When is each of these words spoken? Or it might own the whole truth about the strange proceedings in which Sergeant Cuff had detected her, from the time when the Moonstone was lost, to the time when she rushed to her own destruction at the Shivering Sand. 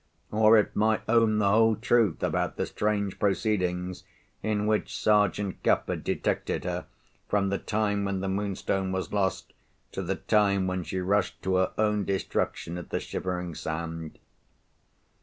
Or 0.31 0.57
it 0.57 0.75
might 0.75 1.01
own 1.07 1.37
the 1.37 1.49
whole 1.51 1.75
truth 1.75 2.23
about 2.23 2.55
the 2.57 2.65
strange 2.65 3.19
proceedings 3.19 4.03
in 4.41 4.65
which 4.65 4.97
Sergeant 4.97 5.63
Cuff 5.63 5.85
had 5.85 6.03
detected 6.03 6.63
her, 6.63 6.87
from 7.29 7.49
the 7.49 7.59
time 7.59 8.05
when 8.05 8.19
the 8.19 8.27
Moonstone 8.27 8.91
was 8.91 9.13
lost, 9.13 9.53
to 9.91 10.01
the 10.01 10.15
time 10.15 10.65
when 10.65 10.81
she 10.83 10.99
rushed 10.99 11.39
to 11.43 11.57
her 11.57 11.71
own 11.77 12.03
destruction 12.03 12.79
at 12.79 12.89
the 12.89 12.99
Shivering 12.99 13.53
Sand. 13.53 14.17